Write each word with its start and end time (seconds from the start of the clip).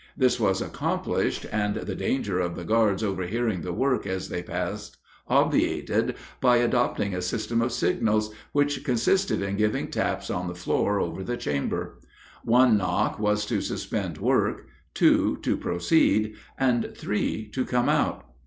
This 0.17 0.39
was 0.39 0.63
accomplished, 0.63 1.45
and 1.51 1.75
the 1.75 1.93
danger 1.93 2.39
of 2.39 2.55
the 2.55 2.63
guards 2.63 3.03
overhearing 3.03 3.61
the 3.61 3.71
work 3.71 4.07
as 4.07 4.29
they 4.29 4.41
passed 4.41 4.97
obviated, 5.27 6.15
by 6.39 6.57
adopting 6.57 7.13
a 7.13 7.21
system 7.21 7.61
of 7.61 7.71
signals, 7.71 8.33
which 8.51 8.83
consisted 8.83 9.43
in 9.43 9.57
giving 9.57 9.89
taps 9.89 10.31
on 10.31 10.47
the 10.47 10.55
floor 10.55 10.99
over 10.99 11.23
the 11.23 11.37
chamber. 11.37 11.99
One 12.43 12.77
knock 12.77 13.19
was 13.19 13.45
to 13.45 13.61
suspend 13.61 14.17
work, 14.17 14.65
two 14.95 15.37
to 15.43 15.55
proceed, 15.55 16.33
and 16.57 16.93
three 16.97 17.47
to 17.49 17.63
come 17.63 17.87
out. 17.87 18.25